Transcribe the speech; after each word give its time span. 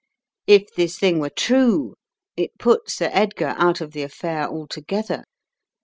If 0.47 0.73
this 0.73 0.97
thing 0.97 1.19
were 1.19 1.29
true, 1.29 1.93
it 2.35 2.57
put 2.57 2.89
Sir 2.89 3.11
Edgar 3.13 3.53
out 3.59 3.81
of 3.81 3.91
the 3.91 4.01
affair 4.01 4.47
altogether. 4.47 5.25